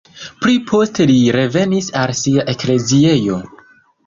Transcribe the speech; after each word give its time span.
Pli 0.43 0.53
poste 0.71 1.05
li 1.11 1.17
revenis 1.35 1.91
al 2.01 2.15
sia 2.21 2.47
ekleziejo. 2.55 3.39